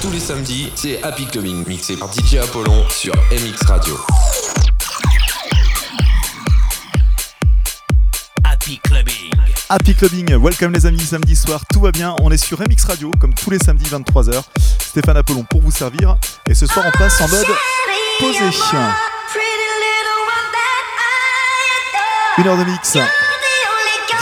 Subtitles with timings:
[0.00, 4.00] Tous les samedis, c'est Happy Clubbing, mixé par DJ Apollon sur MX Radio.
[8.44, 9.30] Happy Clubbing.
[9.68, 13.10] Happy Clubbing, welcome les amis, samedi soir, tout va bien, on est sur MX Radio,
[13.20, 14.42] comme tous les samedis 23h.
[14.80, 16.16] Stéphane Apollon pour vous servir,
[16.48, 17.46] et ce soir on passe en mode
[18.20, 18.38] posé.
[22.38, 22.94] Une heure de mix,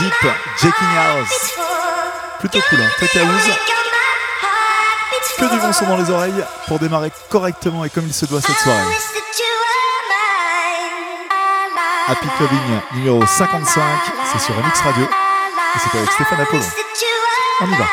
[0.01, 1.53] Deep, Jaking House,
[2.41, 3.78] plutôt cool, hein, très house
[5.39, 8.41] que du bon son dans les oreilles pour démarrer correctement et comme il se doit
[8.41, 8.83] cette soirée.
[12.09, 13.83] Happy Clubbing numéro 55,
[14.33, 16.63] c'est sur MX Radio et c'est avec Stéphane Apollon.
[17.61, 17.85] On y va.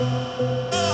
[0.00, 0.87] Música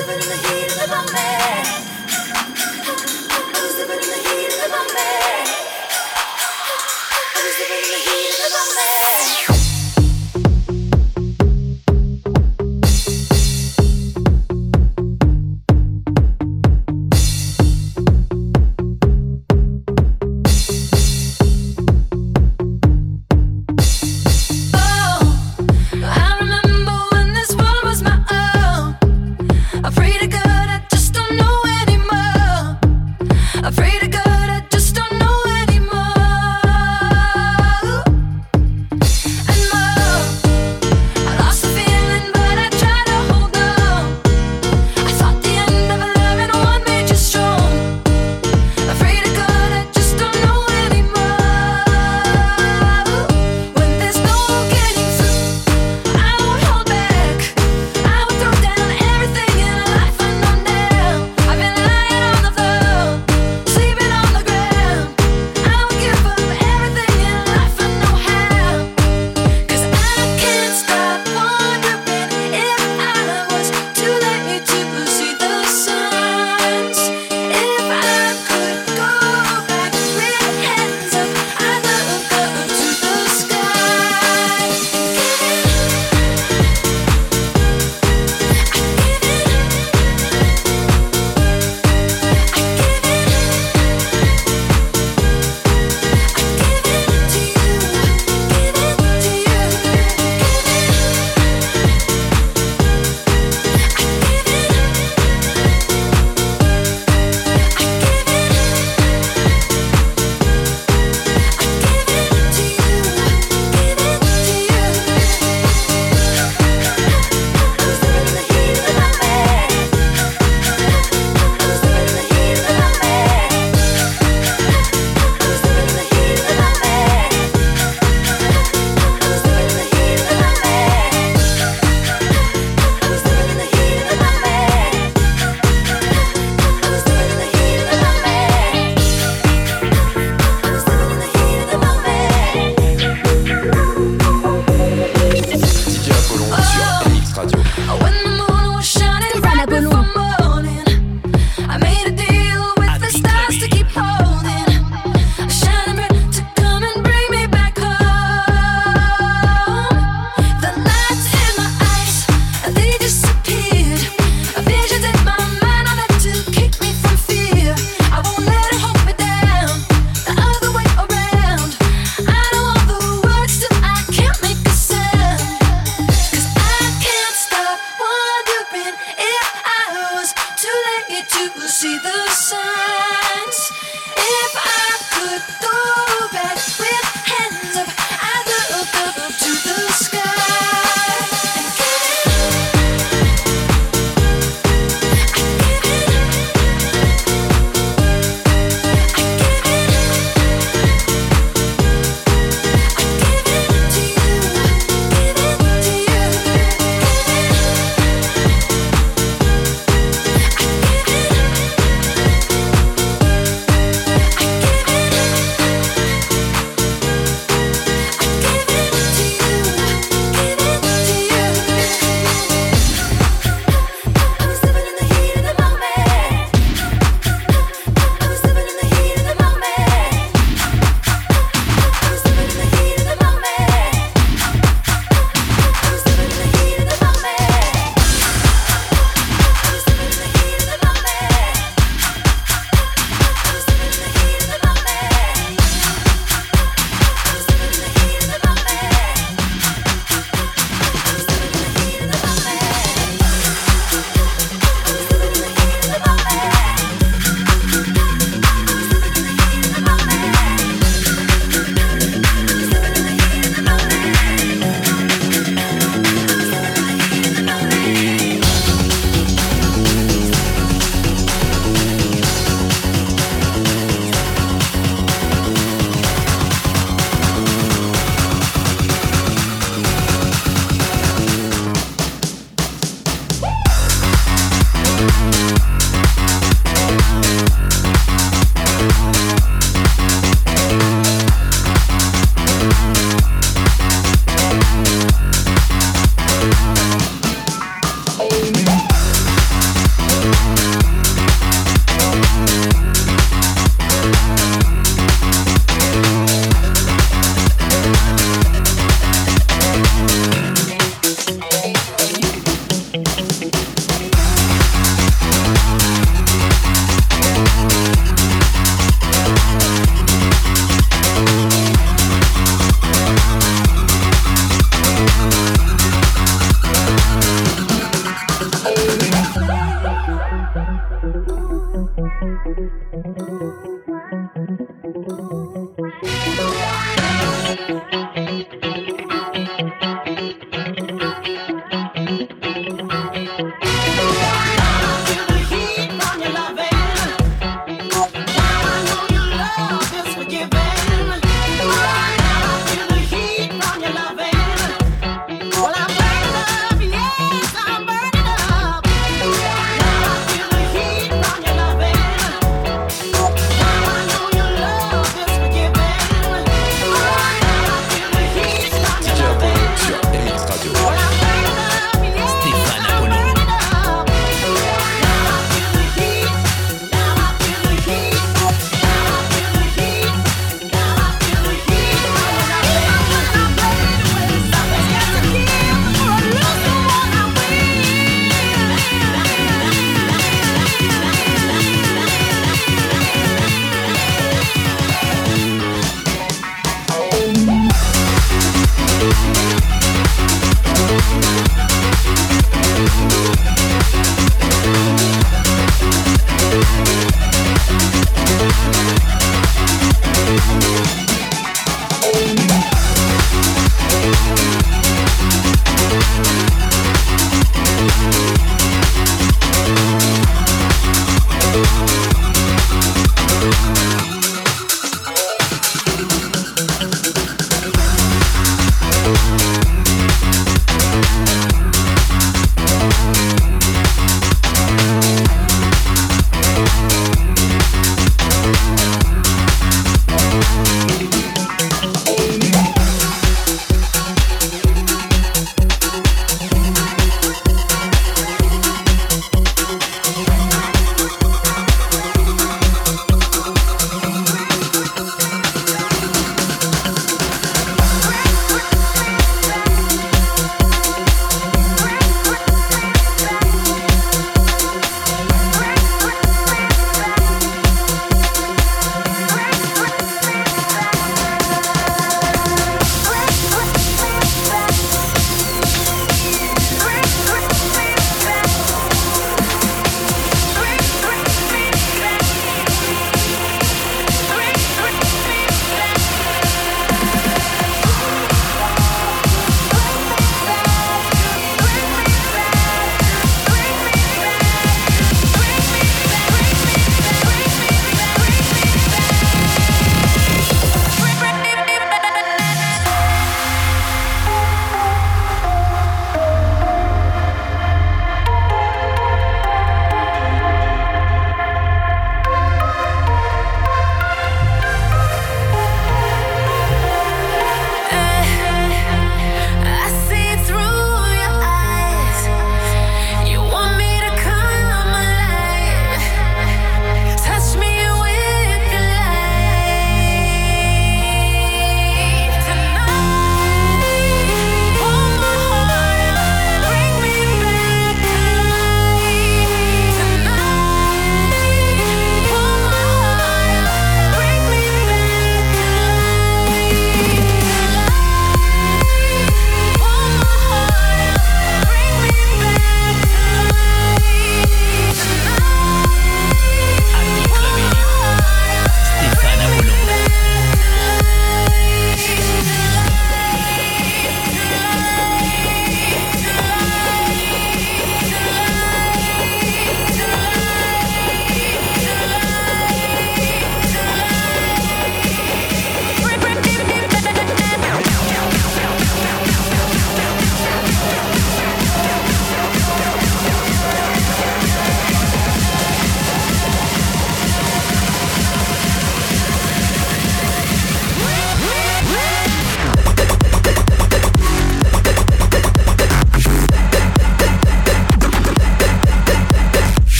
[0.00, 0.86] I'm in the heat of the
[8.54, 9.57] moment.